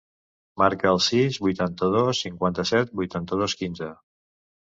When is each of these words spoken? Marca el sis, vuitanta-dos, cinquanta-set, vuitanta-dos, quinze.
Marca 0.61 0.87
el 0.91 1.01
sis, 1.07 1.37
vuitanta-dos, 1.43 2.21
cinquanta-set, 2.27 2.91
vuitanta-dos, 3.01 3.55
quinze. 3.63 3.93